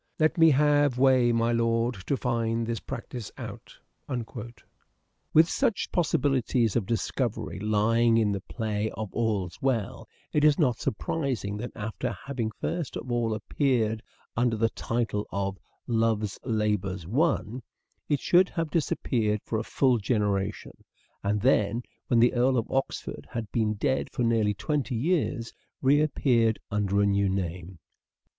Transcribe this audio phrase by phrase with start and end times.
[0.17, 3.77] Let me have way, my lord, To find this practice out."
[5.31, 10.79] With such possibilities of discovery lying in the play of" All's Well," it is not
[10.79, 14.01] surprising that after having first of all appeared
[14.35, 17.61] under the title of" Love's Labour's Won,"
[18.09, 20.83] it should have disappeared for a full generation,
[21.23, 26.57] and then, when the Earl of Oxford had been dead for nearly twenty years, reappeared
[26.71, 27.77] under a new name.